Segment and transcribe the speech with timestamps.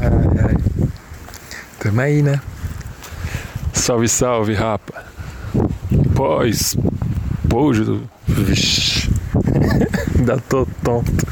[0.00, 0.56] ai, ai.
[1.78, 2.40] Tamo aí, né?
[3.72, 5.04] Salve, salve, rapa.
[6.14, 6.76] Pós.
[7.48, 8.02] Pojo do.
[8.26, 9.10] Vixe.
[10.18, 11.26] Ainda tô tonto.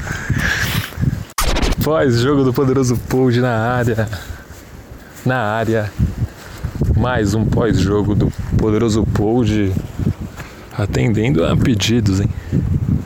[1.84, 4.08] Pós jogo do poderoso Pold na área.
[5.24, 5.90] Na área.
[6.96, 9.72] Mais um pós-jogo do poderoso Pold
[10.76, 12.28] atendendo a pedidos, hein?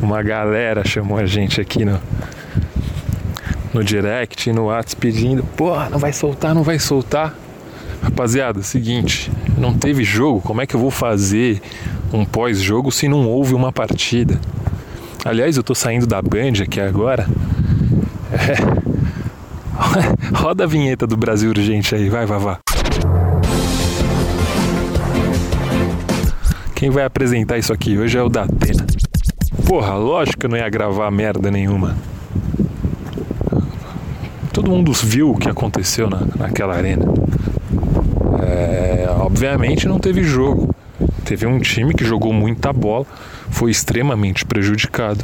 [0.01, 2.01] Uma galera chamou a gente aqui no,
[3.75, 7.35] no direct, no WhatsApp pedindo, porra, não vai soltar, não vai soltar.
[8.00, 11.61] Rapaziada, seguinte, não teve jogo, como é que eu vou fazer
[12.13, 14.39] um pós-jogo se não houve uma partida?
[15.25, 17.26] Aliás, eu tô saindo da Band aqui agora.
[18.30, 18.85] É.
[20.36, 22.58] Roda a vinheta do Brasil Urgente aí, vai, vai.
[26.75, 28.86] Quem vai apresentar isso aqui hoje é o Datena.
[29.66, 31.96] Porra, lógico que eu não ia gravar merda nenhuma.
[34.64, 37.05] Todo mundo viu o que aconteceu na, naquela arena.
[38.42, 40.75] É, obviamente não teve jogo.
[41.22, 43.05] Teve um time que jogou muita bola,
[43.50, 45.22] foi extremamente prejudicado.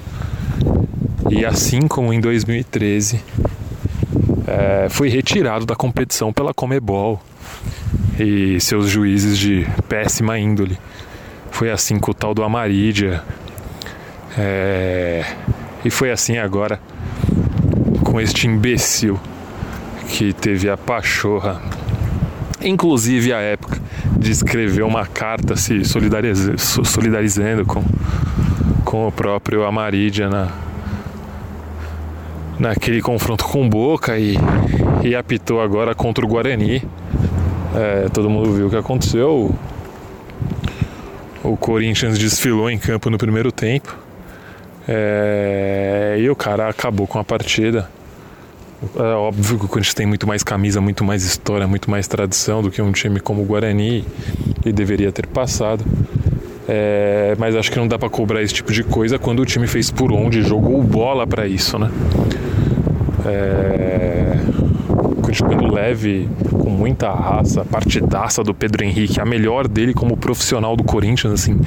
[1.31, 3.25] E assim como em 2013,
[4.47, 7.19] é, foi retirado da competição pela Comebol
[8.19, 10.79] e seus juízes de péssima índole.
[11.51, 13.23] Foi assim com o tal do Amarídia.
[14.37, 15.25] É...
[15.83, 16.79] E foi assim agora
[18.05, 19.19] com este imbecil
[20.11, 21.61] que teve a pachorra,
[22.61, 23.81] inclusive a época,
[24.17, 27.83] de escrever uma carta se solidarizando, solidarizando com,
[28.85, 30.49] com o próprio Amarídia na,
[32.59, 34.37] naquele confronto com Boca e,
[35.03, 36.83] e apitou agora contra o Guarani.
[37.75, 39.55] É, todo mundo viu o que aconteceu
[41.43, 43.97] o Corinthians desfilou em campo no primeiro tempo
[44.87, 47.89] é, e o cara acabou com a partida.
[48.97, 52.63] É óbvio que o Corinthians tem muito mais camisa, muito mais história, muito mais tradição
[52.63, 54.05] do que um time como o Guarani
[54.65, 55.85] e deveria ter passado.
[56.67, 59.67] É, mas acho que não dá para cobrar esse tipo de coisa quando o time
[59.67, 61.91] fez por onde, jogou bola para isso, né?
[63.27, 64.39] É,
[65.33, 70.85] jogando leve, com muita raça, partidaça do Pedro Henrique, a melhor dele como profissional do
[70.85, 71.59] Corinthians, assim,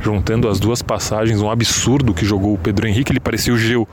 [0.00, 3.86] juntando as duas passagens, um absurdo que jogou o Pedro Henrique, ele parecia o Gil.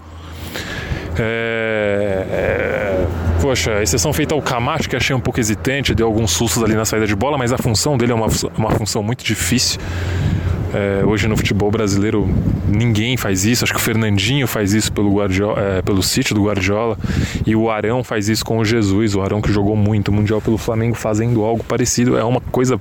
[1.19, 3.07] É, é,
[3.41, 6.85] poxa, exceção feita ao Camacho, que achei um pouco hesitante, deu alguns sustos ali na
[6.85, 9.79] saída de bola, mas a função dele é uma, uma função muito difícil.
[10.77, 12.29] É, hoje no futebol brasileiro
[12.67, 13.63] ninguém faz isso.
[13.63, 16.95] Acho que o Fernandinho faz isso pelo, Guardiola, é, pelo sítio do Guardiola
[17.47, 19.15] e o Arão faz isso com o Jesus.
[19.15, 22.15] O Arão que jogou muito o Mundial pelo Flamengo fazendo algo parecido.
[22.15, 22.79] É uma coisa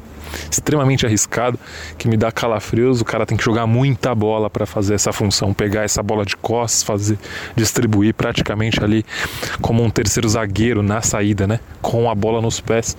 [0.51, 1.59] extremamente arriscada
[1.97, 3.01] que me dá calafrios.
[3.01, 6.37] O cara tem que jogar muita bola para fazer essa função, pegar essa bola de
[6.37, 7.19] costas, fazer
[7.57, 9.07] distribuir praticamente ali
[9.63, 11.61] como um terceiro zagueiro na saída, né?
[11.81, 12.95] Com a bola nos pés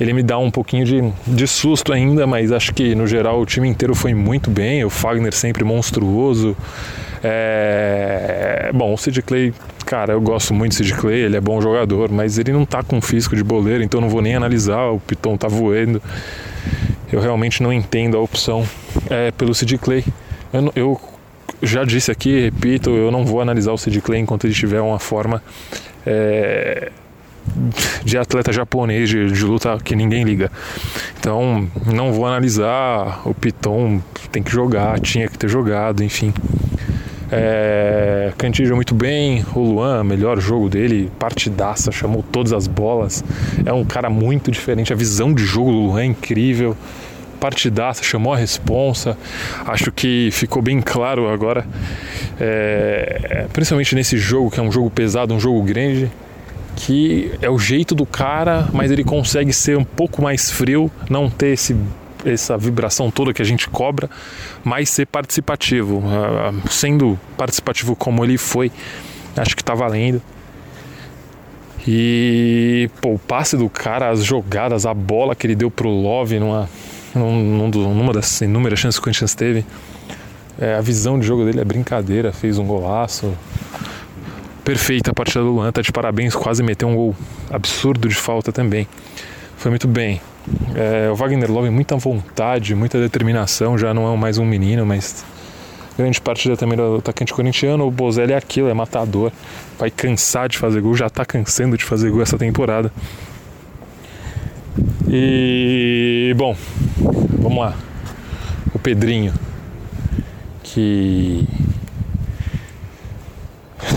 [0.00, 3.46] ele me dá um pouquinho de, de susto ainda, mas acho que no geral o
[3.46, 4.84] time inteiro foi muito bem.
[4.84, 6.56] O Fagner sempre monstruoso.
[7.22, 8.70] É...
[8.74, 9.54] Bom, o Sid Clay,
[9.86, 12.82] cara, eu gosto muito do Sid Clay, ele é bom jogador, mas ele não tá
[12.82, 14.90] com físico de boleiro, então não vou nem analisar.
[14.90, 16.02] O Piton tá voando.
[17.12, 18.66] Eu realmente não entendo a opção
[19.10, 20.04] é, pelo Sid Clay.
[20.52, 21.00] Eu, eu
[21.62, 24.98] já disse aqui, repito, eu não vou analisar o Sid Clay enquanto ele tiver uma
[24.98, 25.42] forma
[26.06, 26.90] é,
[28.04, 30.50] de atleta japonês de, de, luta que ninguém liga.
[31.18, 33.22] Então, não vou analisar.
[33.24, 36.32] O Piton tem que jogar, tinha que ter jogado, enfim.
[37.34, 38.30] É,
[38.74, 43.24] muito bem, o Luan, melhor jogo dele, partidaça, chamou todas as bolas.
[43.64, 46.76] É um cara muito diferente, a visão de jogo do Luan é incrível.
[47.40, 49.16] Partidaça, chamou a responsa.
[49.66, 51.66] Acho que ficou bem claro agora,
[52.38, 56.10] é, principalmente nesse jogo, que é um jogo pesado, um jogo grande
[56.82, 61.30] que é o jeito do cara, mas ele consegue ser um pouco mais frio, não
[61.30, 61.76] ter esse,
[62.24, 64.10] essa vibração toda que a gente cobra,
[64.64, 65.98] mas ser participativo.
[65.98, 68.72] Uh, sendo participativo como ele foi,
[69.36, 70.20] acho que tá valendo.
[71.86, 76.40] E pô, o passe do cara, as jogadas, a bola que ele deu pro Love
[76.40, 76.68] numa,
[77.14, 79.64] num, numa das inúmeras chances que o Corinthians teve.
[80.60, 83.32] É, a visão de jogo dele é brincadeira, fez um golaço
[84.64, 87.16] perfeita a partida do Luan, tá de parabéns, quase meteu um gol
[87.50, 88.86] absurdo de falta também.
[89.56, 90.20] Foi muito bem.
[90.74, 95.24] É, o Wagner Love, muita vontade, muita determinação, já não é mais um menino, mas
[95.96, 97.86] grande partida também do atacante corintiano.
[97.86, 99.30] O Bozelli é aquilo, é matador,
[99.78, 102.92] vai cansar de fazer gol, já tá cansando de fazer gol essa temporada.
[105.08, 106.56] E bom,
[107.38, 107.76] vamos lá.
[108.74, 109.34] O Pedrinho,
[110.62, 111.46] que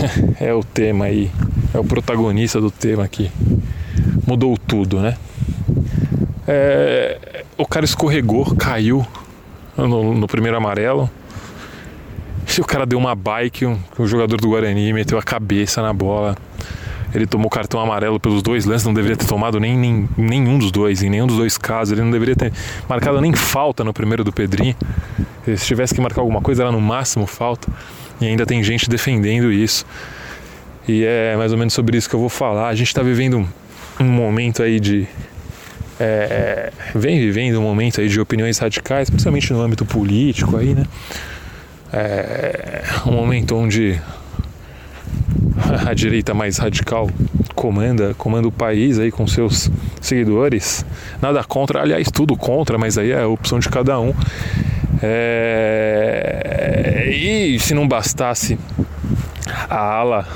[0.40, 1.30] é o tema aí,
[1.74, 3.30] é o protagonista do tema aqui.
[4.26, 5.16] Mudou tudo, né?
[6.46, 9.06] É, o cara escorregou, caiu
[9.76, 11.10] no, no, primeiro amarelo.
[12.56, 15.92] E o cara deu uma bike, um, o jogador do Guarani meteu a cabeça na
[15.92, 16.36] bola.
[17.14, 20.70] Ele tomou cartão amarelo pelos dois lances, não deveria ter tomado nem, nem nenhum dos
[20.70, 21.92] dois, em nenhum dos dois casos.
[21.92, 22.52] Ele não deveria ter
[22.88, 24.76] marcado nem falta no primeiro do Pedrinho.
[25.44, 27.68] Se tivesse que marcar alguma coisa, era no máximo falta.
[28.20, 29.84] E ainda tem gente defendendo isso.
[30.88, 32.68] E é mais ou menos sobre isso que eu vou falar.
[32.68, 33.46] A gente está vivendo
[34.00, 35.06] um momento aí de
[35.98, 40.84] é, vem vivendo um momento aí de opiniões radicais, principalmente no âmbito político aí, né?
[41.92, 44.00] É, um momento onde
[45.86, 47.08] a direita mais radical
[47.54, 49.70] comanda, comanda o país aí com seus
[50.00, 50.84] seguidores.
[51.20, 54.12] Nada contra, aliás, tudo contra, mas aí é a opção de cada um.
[55.02, 56.46] É,
[57.12, 58.58] e se não bastasse
[59.68, 60.26] a ala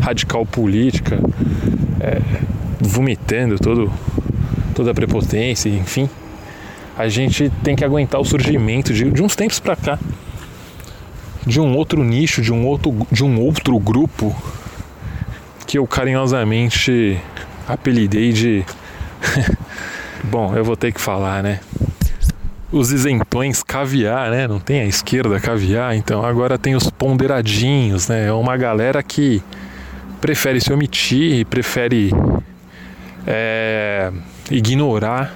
[0.00, 1.20] radical política
[2.00, 2.20] é,
[2.80, 3.92] vomitando todo
[4.74, 6.08] toda a prepotência, enfim,
[6.96, 9.98] a gente tem que aguentar o surgimento de, de uns tempos para cá
[11.48, 14.36] de um outro nicho, de um outro, de um outro grupo
[15.66, 17.18] que eu carinhosamente
[17.66, 18.64] apelidei de.
[20.24, 21.60] Bom, eu vou ter que falar, né?
[22.70, 24.46] Os isentões caviar, né?
[24.46, 28.26] Não tem a esquerda caviar, então agora tem os ponderadinhos, né?
[28.26, 29.42] É uma galera que
[30.20, 32.12] prefere se omitir, prefere
[33.26, 34.12] é,
[34.50, 35.34] ignorar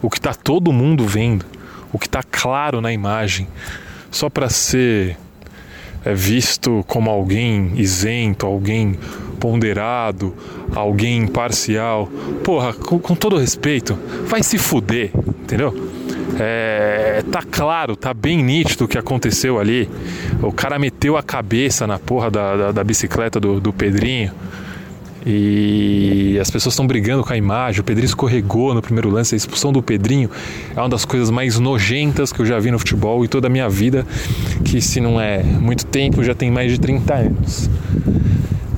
[0.00, 1.44] o que está todo mundo vendo,
[1.92, 3.48] o que está claro na imagem,
[4.08, 5.16] só para ser
[6.04, 8.96] é, visto como alguém isento, alguém
[9.40, 10.32] ponderado,
[10.74, 12.06] alguém imparcial.
[12.44, 15.10] Porra, com, com todo respeito, vai se fuder,
[15.42, 15.97] entendeu?
[16.38, 19.88] É, tá claro, tá bem nítido o que aconteceu ali.
[20.42, 24.32] O cara meteu a cabeça na porra da, da, da bicicleta do, do Pedrinho.
[25.26, 27.80] E as pessoas estão brigando com a imagem.
[27.80, 29.34] O Pedrinho escorregou no primeiro lance.
[29.34, 30.30] A expulsão do Pedrinho
[30.74, 33.50] é uma das coisas mais nojentas que eu já vi no futebol e toda a
[33.50, 34.06] minha vida,
[34.64, 37.68] que se não é muito tempo, já tem mais de 30 anos.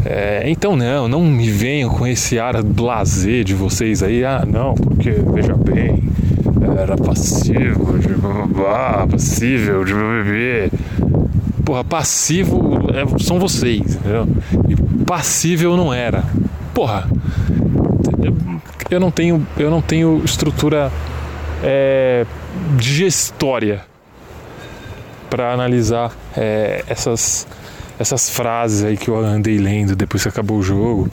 [0.04, 4.24] É, então não, não me venham com esse ar blazer de vocês aí.
[4.24, 5.99] Ah, não, porque veja bem,
[6.80, 10.70] era passivo de babá, passível de meu bebê.
[11.64, 14.26] Porra, passivo é, são vocês, entendeu?
[14.68, 16.24] E passível não era.
[16.72, 17.08] Porra,
[18.90, 20.90] eu não tenho, eu não tenho estrutura
[21.62, 22.24] é,
[22.76, 23.82] digestória
[25.28, 27.46] para analisar é, essas
[28.00, 31.10] essas frases aí que eu andei lendo depois que acabou o jogo,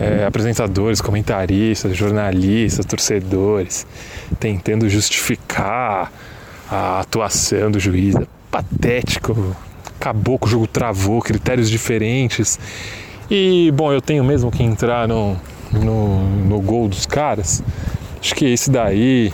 [0.00, 3.86] é, apresentadores, comentaristas, jornalistas, torcedores,
[4.38, 6.10] tentando justificar
[6.70, 8.16] a atuação do juiz.
[8.16, 9.54] É patético,
[9.98, 12.58] acabou com o jogo, travou, critérios diferentes.
[13.30, 15.36] E, bom, eu tenho mesmo que entrar no,
[15.70, 17.62] no, no gol dos caras.
[18.18, 19.30] Acho que esse daí,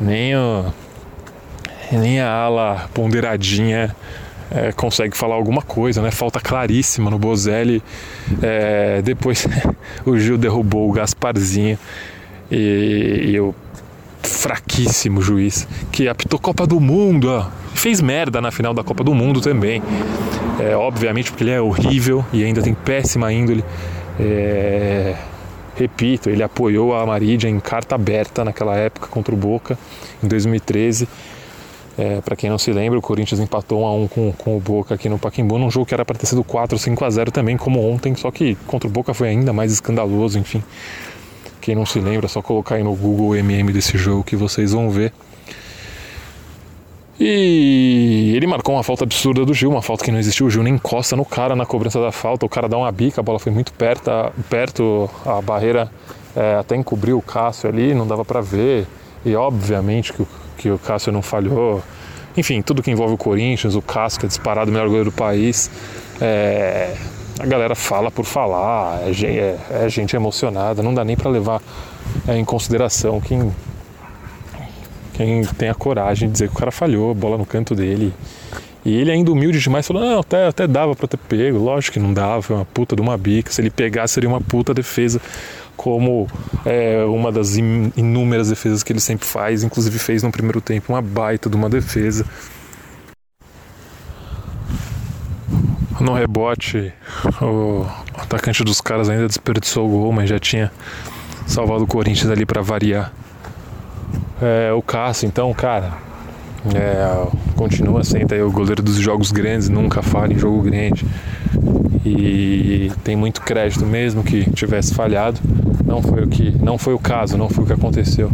[0.00, 0.64] nem, o,
[1.92, 3.94] nem a ala ponderadinha
[4.50, 6.10] é, consegue falar alguma coisa, né?
[6.10, 7.82] Falta claríssima no Bozelli.
[8.42, 9.46] É, depois
[10.04, 11.78] o Gil derrubou o Gasparzinho
[12.50, 13.54] e, e o
[14.22, 19.14] fraquíssimo juiz que apitou Copa do Mundo, ó, fez merda na final da Copa do
[19.14, 19.82] Mundo também.
[20.58, 23.64] É, obviamente porque ele é horrível e ainda tem péssima índole.
[24.18, 25.14] É,
[25.76, 29.78] repito, ele apoiou a Maridia em carta aberta naquela época contra o Boca
[30.22, 31.08] em 2013
[32.00, 34.60] é, para quem não se lembra, o Corinthians empatou 1 a 1 com, com o
[34.60, 37.30] Boca aqui no Pacaembu, num jogo que era para ter sido 4 5 a 0
[37.30, 40.62] também, como ontem, só que contra o Boca foi ainda mais escandaloso, enfim.
[41.60, 44.72] Quem não se lembra, é só colocar aí no Google MM desse jogo que vocês
[44.72, 45.12] vão ver.
[47.22, 50.46] E ele marcou uma falta absurda do Gil, uma falta que não existiu.
[50.46, 53.20] O Gil nem encosta no cara na cobrança da falta, o cara dá uma bica,
[53.20, 54.10] a bola foi muito perto,
[54.48, 55.90] perto a barreira
[56.34, 58.86] é, até encobriu o Cássio ali, não dava para ver.
[59.22, 60.28] E obviamente que o
[60.60, 61.82] que o Cássio não falhou.
[62.36, 65.16] Enfim, tudo que envolve o Corinthians, o Cássio, que é disparado o melhor goleiro do
[65.16, 65.70] país.
[66.20, 66.94] É,
[67.38, 71.62] a galera fala por falar, é, é, é gente emocionada, não dá nem para levar
[72.28, 73.50] é, em consideração quem,
[75.14, 78.12] quem tem a coragem de dizer que o cara falhou, bola no canto dele.
[78.84, 82.00] E ele ainda humilde demais falou, não, até, até dava para ter pego, lógico que
[82.00, 85.20] não dava, foi uma puta de uma bica, se ele pegasse seria uma puta defesa
[85.80, 86.28] como
[86.66, 91.00] é, uma das inúmeras defesas que ele sempre faz, inclusive fez no primeiro tempo uma
[91.00, 92.26] baita de uma defesa.
[95.98, 96.92] No rebote,
[97.40, 100.70] o atacante dos caras ainda desperdiçou o gol, mas já tinha
[101.46, 103.10] salvado o Corinthians ali para variar.
[104.42, 105.94] É, o Cássio, então, cara,
[106.74, 111.06] é, continua sendo aí o goleiro dos jogos grandes, nunca falha em jogo grande.
[112.04, 115.40] E, e tem muito crédito mesmo que tivesse falhado.
[115.90, 118.30] Não foi o que, não foi o caso, não foi o que aconteceu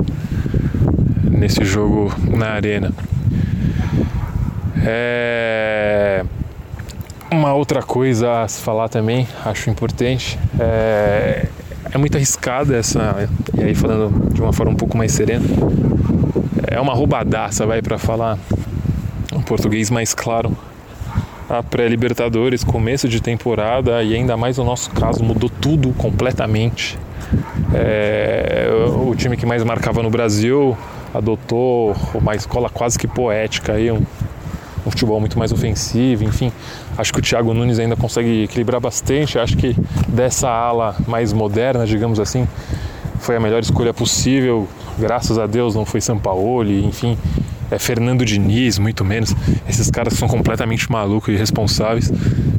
[1.24, 2.92] nesse jogo na arena.
[4.84, 6.22] É...
[7.30, 11.46] Uma outra coisa a se falar também, acho importante, é,
[11.90, 15.46] é muito arriscada essa, e aí falando de uma forma um pouco mais serena,
[16.66, 18.38] é uma roubadaça, vai para falar
[19.32, 20.54] um português mais claro.
[21.48, 26.98] A pré-Libertadores, começo de temporada e ainda mais no nosso caso, mudou tudo completamente.
[27.74, 28.68] É,
[29.06, 30.76] o time que mais marcava no Brasil
[31.12, 34.02] adotou uma escola quase que poética aí, um,
[34.86, 36.52] um futebol muito mais ofensivo, enfim.
[36.96, 39.38] Acho que o Thiago Nunes ainda consegue equilibrar bastante.
[39.38, 39.74] Acho que
[40.08, 42.46] dessa ala mais moderna, digamos assim,
[43.18, 44.68] foi a melhor escolha possível.
[44.98, 47.18] Graças a Deus não foi Sampaoli, enfim,
[47.70, 49.34] é Fernando Diniz, muito menos.
[49.68, 52.10] Esses caras são completamente malucos e irresponsáveis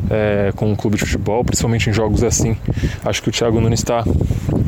[0.10, 2.58] é, com o clube de futebol, principalmente em jogos assim.
[3.04, 4.04] Acho que o Thiago Nunes está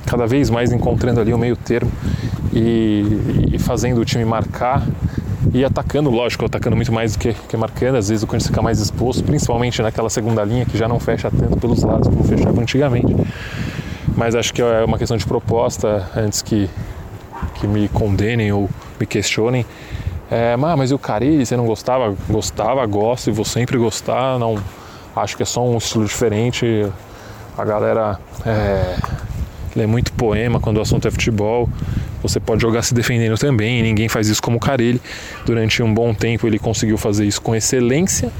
[0.10, 1.92] cada vez mais encontrando ali o meio termo
[2.52, 4.84] e, e fazendo o time marcar
[5.54, 7.96] e atacando, lógico, atacando muito mais do que, que marcando.
[7.96, 11.30] Às vezes o Corinthians fica mais exposto, principalmente naquela segunda linha que já não fecha
[11.30, 13.16] tanto pelos lados como fechava antigamente.
[14.18, 16.70] Mas acho que é uma questão de proposta antes que,
[17.56, 19.66] que me condenem ou me questionem.
[20.32, 22.16] É, mas e o Carilli, você não gostava?
[22.28, 24.38] Gostava, gosto e vou sempre gostar.
[24.38, 24.58] Não,
[25.16, 26.88] acho que é só um estilo diferente.
[27.58, 28.96] A galera é,
[29.80, 31.70] lê muito poema quando o assunto é futebol.
[32.22, 35.02] Você pode jogar se defendendo também, ninguém faz isso como o Carilli.
[35.46, 38.32] Durante um bom tempo ele conseguiu fazer isso com excelência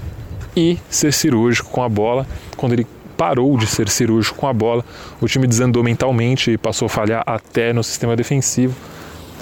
[0.56, 2.28] e ser cirúrgico com a bola.
[2.58, 2.86] Quando ele
[3.18, 4.84] parou de ser cirúrgico com a bola,
[5.20, 8.76] o time desandou mentalmente e passou a falhar até no sistema defensivo.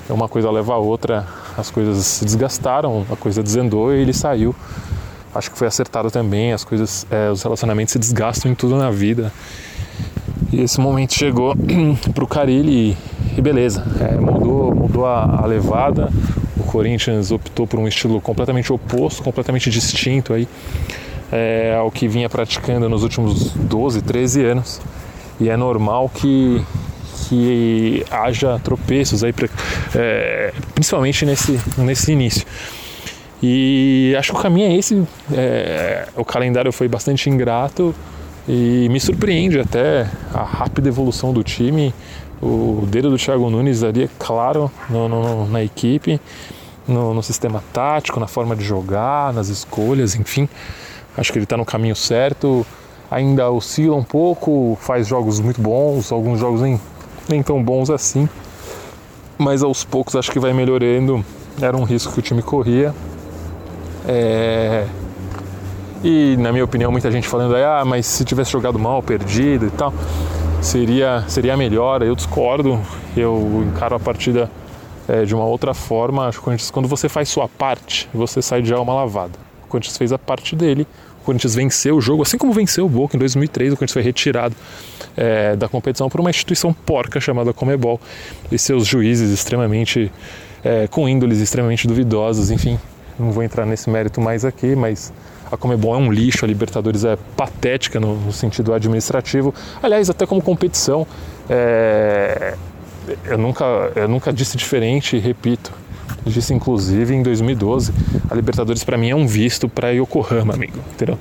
[0.10, 1.28] Uma coisa leva a outra,
[1.58, 4.56] as coisas se desgastaram, a coisa desandou e ele saiu.
[5.36, 8.90] Acho que foi acertado também, as coisas, é, os relacionamentos se desgastam em tudo na
[8.90, 9.32] vida.
[10.52, 11.54] E esse momento chegou
[12.14, 12.96] para o Carilli
[13.38, 16.10] e beleza, é, mudou, mudou a, a, levada.
[16.56, 20.48] O Corinthians optou por um estilo completamente oposto, completamente distinto aí,
[21.32, 24.82] é, ao que vinha praticando nos últimos 12, 13 anos.
[25.40, 26.64] E é normal que,
[27.28, 29.34] que haja tropeços aí,
[29.94, 32.46] é, principalmente nesse, nesse início.
[33.44, 35.04] E acho que o caminho é esse.
[35.32, 37.94] É, o calendário foi bastante ingrato
[38.48, 41.94] e me surpreende até a rápida evolução do time.
[42.42, 46.22] O dedo do Thiago Nunes ali é claro no, no, na equipe,
[46.88, 50.48] no, no, sistema tático, na forma de jogar, nas escolhas, enfim.
[51.18, 52.66] Acho que ele está no caminho certo.
[53.10, 56.80] Ainda oscila um pouco, faz jogos muito bons, alguns jogos nem,
[57.28, 58.30] nem tão bons assim.
[59.38, 61.26] Mas aos poucos acho que vai melhorando.
[61.60, 62.94] Era um risco que o time corria.
[64.08, 64.86] É,
[66.04, 69.68] e na minha opinião, muita gente falando aí, ah, mas se tivesse jogado mal, perdido
[69.68, 69.94] e tal,
[70.62, 72.02] seria, seria melhor.
[72.02, 72.80] Eu discordo,
[73.16, 74.50] eu encaro a partida
[75.08, 76.28] é, de uma outra forma.
[76.28, 79.40] Acho que quando você faz sua parte, você sai de alma lavada.
[79.64, 80.88] O Corinthians fez a parte dele,
[81.22, 84.02] o Corinthians venceu o jogo, assim como venceu o Boca em 2003, o Corinthians foi
[84.02, 84.56] retirado
[85.16, 88.00] é, da competição por uma instituição porca chamada Comebol
[88.50, 90.10] e seus juízes extremamente,
[90.64, 92.80] é, com índoles extremamente duvidosas, enfim.
[93.20, 95.12] Não vou entrar nesse mérito mais aqui, mas
[95.52, 99.54] a Comebol é um lixo, a Libertadores é patética no, no sentido administrativo.
[99.82, 101.08] Aliás, até como competição,
[101.50, 102.56] é,
[103.26, 105.72] eu, nunca, eu nunca disse diferente e repito.
[106.26, 107.94] Disse inclusive em 2012,
[108.30, 111.18] a Libertadores para mim é um visto para Yokohama, amigo, entendeu?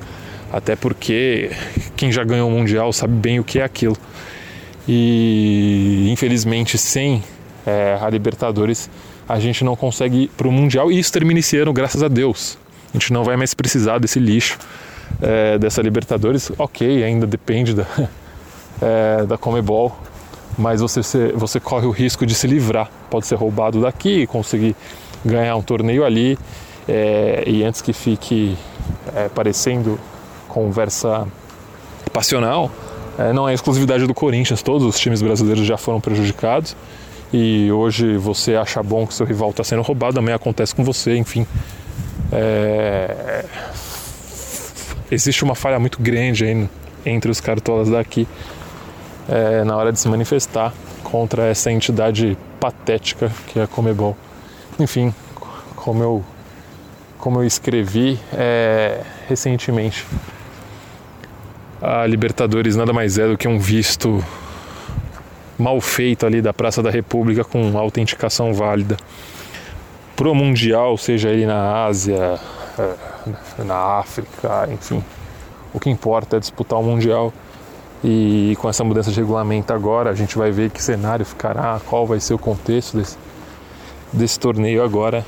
[0.52, 1.50] Até porque
[1.97, 3.97] quem já ganhou o Mundial sabe bem o que é aquilo.
[4.88, 7.23] E infelizmente sem
[7.64, 8.90] é, a Libertadores
[9.28, 12.09] a gente não consegue ir para o Mundial e isso termina esse ano, graças a
[12.09, 12.59] Deus.
[12.90, 14.58] A gente não vai mais precisar desse lixo
[15.20, 16.50] é, dessa Libertadores.
[16.58, 17.86] Ok, ainda depende da,
[18.80, 19.96] é, da Comebol,
[20.56, 21.00] mas você,
[21.34, 22.90] você corre o risco de se livrar.
[23.10, 24.74] Pode ser roubado daqui conseguir
[25.24, 26.38] ganhar um torneio ali.
[26.88, 28.56] É, e antes que fique
[29.14, 29.98] é, parecendo
[30.48, 31.26] conversa
[32.12, 32.70] passional,
[33.18, 36.76] é, não é exclusividade do Corinthians, todos os times brasileiros já foram prejudicados.
[37.32, 41.16] E hoje você acha bom que seu rival está sendo roubado, amanhã acontece com você,
[41.16, 41.46] enfim.
[42.33, 43.45] É...
[45.11, 46.68] Existe uma falha muito grande aí
[47.04, 48.26] entre os cartolas daqui
[49.28, 50.73] é, na hora de se manifestar
[51.04, 54.16] contra essa entidade patética que é a Comebol.
[54.78, 55.14] Enfim,
[55.75, 56.25] como eu,
[57.18, 60.04] como eu escrevi é, recentemente,
[61.80, 64.25] a Libertadores nada mais é do que um visto
[65.59, 68.97] mal feito ali da Praça da República com autenticação válida
[70.16, 72.40] pro Mundial, seja ele na Ásia,
[72.78, 75.04] é, na África, enfim,
[75.73, 77.32] O que importa é disputar o Mundial.
[78.02, 82.06] E com essa mudança de regulamento agora, a gente vai ver que cenário ficará, qual
[82.06, 83.16] vai ser o contexto desse,
[84.12, 85.25] desse torneio agora.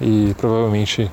[0.00, 1.10] E provavelmente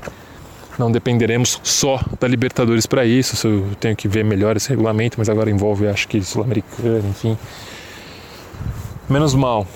[0.80, 3.48] não dependeremos só da Libertadores para isso.
[3.48, 7.38] Eu tenho que ver melhor esse regulamento, mas agora envolve, acho que Sul-Americano, enfim.
[9.10, 9.68] Menos mal.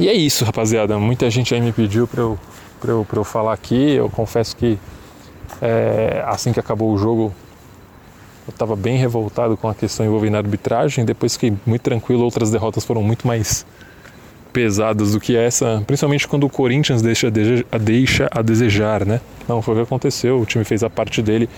[0.00, 0.98] E é isso, rapaziada.
[0.98, 2.38] Muita gente aí me pediu para eu,
[2.84, 3.92] eu, eu falar aqui.
[3.92, 4.78] Eu confesso que
[5.60, 7.32] é, assim que acabou o jogo,
[8.46, 11.04] eu estava bem revoltado com a questão envolvendo a arbitragem.
[11.04, 12.24] Depois fiquei muito tranquilo.
[12.24, 13.64] Outras derrotas foram muito mais
[14.52, 19.20] pesadas do que essa, principalmente quando o Corinthians deixa, deixa a desejar, né?
[19.48, 21.48] Não foi o que aconteceu, o time fez a parte dele,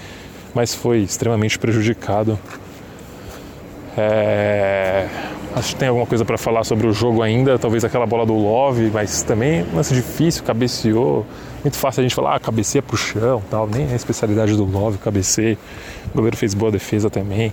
[0.55, 2.39] mas foi extremamente prejudicado.
[3.97, 5.09] É...
[5.55, 8.35] Acho que tem alguma coisa para falar sobre o jogo ainda, talvez aquela bola do
[8.35, 11.25] Love, mas também lance difícil, cabeceou.
[11.63, 14.65] Muito fácil a gente falar, ah, cabeceia pro chão, tal, nem é a especialidade do
[14.65, 15.57] Love, cabeceia.
[16.13, 17.53] O goleiro fez boa defesa também.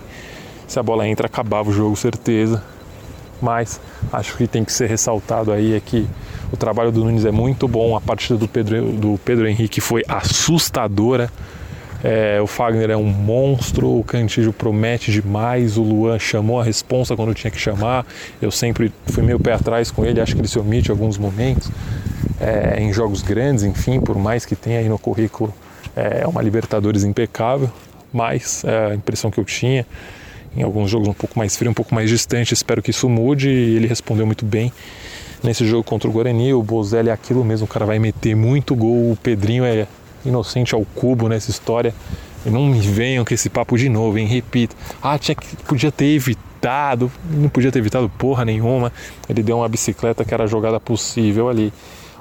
[0.67, 2.63] Se a bola entra, acabava o jogo, certeza
[3.41, 3.81] mas
[4.13, 6.08] acho que tem que ser ressaltado aí é que
[6.51, 10.03] o trabalho do Nunes é muito bom, a partida do Pedro, do Pedro Henrique foi
[10.08, 11.31] assustadora.
[12.03, 17.15] É, o Fagner é um monstro, o Cantillo promete demais, o Luan chamou a responsa
[17.15, 18.05] quando tinha que chamar.
[18.41, 21.17] Eu sempre fui meio pé atrás com ele, acho que ele se omite em alguns
[21.17, 21.70] momentos,
[22.39, 25.53] é, em jogos grandes, enfim, por mais que tenha aí no currículo
[25.96, 27.70] é uma Libertadores impecável,
[28.12, 29.86] mas é a impressão que eu tinha
[30.55, 32.53] em alguns jogos um pouco mais frio, um pouco mais distante.
[32.53, 34.72] Espero que isso mude e ele respondeu muito bem.
[35.43, 38.75] Nesse jogo contra o Guarani, o Bozelli é aquilo mesmo, o cara vai meter muito
[38.75, 39.12] gol.
[39.12, 39.88] O Pedrinho é
[40.25, 41.94] inocente ao cubo nessa história.
[42.46, 44.25] E não me venham com esse papo de novo, hein?
[44.25, 44.75] Repito.
[45.01, 47.12] Ah, tinha que, podia ter evitado.
[47.30, 48.92] Não podia ter evitado porra nenhuma.
[49.30, 51.72] Ele deu uma bicicleta que era a jogada possível ali.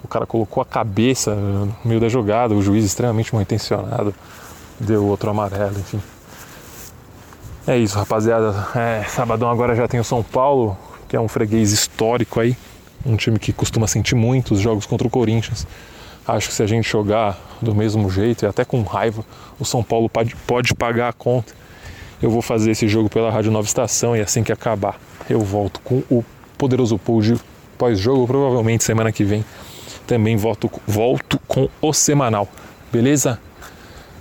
[0.03, 4.15] O cara colocou a cabeça no meio da jogada, o juiz extremamente mal intencionado
[4.81, 6.01] deu outro amarelo, enfim.
[7.67, 8.67] É isso, rapaziada.
[8.75, 10.77] É, sabadão agora já tem o São Paulo,
[11.07, 12.57] que é um freguês histórico aí.
[13.05, 15.67] Um time que costuma sentir muito os jogos contra o Corinthians.
[16.27, 19.25] Acho que se a gente jogar do mesmo jeito e até com raiva,
[19.59, 21.53] o São Paulo pode, pode pagar a conta.
[22.23, 25.81] Eu vou fazer esse jogo pela Rádio Nova Estação e assim que acabar, eu volto
[25.81, 26.25] com o
[26.59, 27.37] poderoso pool de
[27.79, 29.45] pós-jogo, provavelmente semana que vem.
[30.07, 32.49] Também volto, volto com o semanal,
[32.93, 33.39] beleza?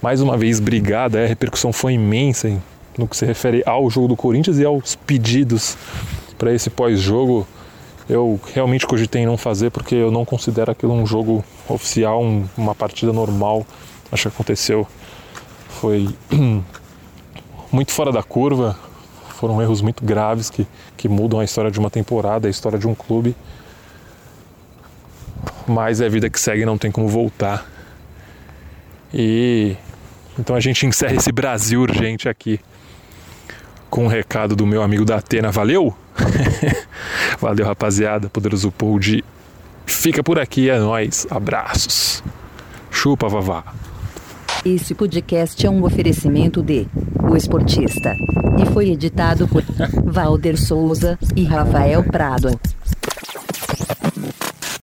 [0.01, 1.17] Mais uma vez, obrigado.
[1.17, 2.47] A repercussão foi imensa.
[2.47, 2.61] Hein?
[2.99, 5.77] no que se refere ao jogo do Corinthians e aos pedidos
[6.37, 7.47] para esse pós-jogo.
[8.07, 12.47] Eu realmente cogitei em não fazer porque eu não considero aquilo um jogo oficial, um,
[12.57, 13.65] uma partida normal.
[14.11, 14.87] Acho que aconteceu.
[15.69, 16.09] Foi
[17.71, 18.77] muito fora da curva,
[19.35, 22.87] foram erros muito graves que, que mudam a história de uma temporada, a história de
[22.87, 23.35] um clube.
[25.67, 27.65] Mas é a vida que segue, não tem como voltar.
[29.13, 29.75] E
[30.37, 32.59] então a gente encerra esse Brasil urgente aqui
[33.89, 35.51] com o um recado do meu amigo da Atena.
[35.51, 35.95] Valeu?
[37.39, 38.29] Valeu, rapaziada.
[38.29, 39.23] Poderoso Pold.
[39.89, 41.27] Fica por aqui, é nóis.
[41.29, 42.23] Abraços.
[42.89, 43.63] Chupa, vavá.
[44.63, 46.87] Esse podcast é um oferecimento de
[47.29, 48.13] O Esportista
[48.61, 49.63] e foi editado por
[50.05, 52.57] Valder Souza e Rafael Prado.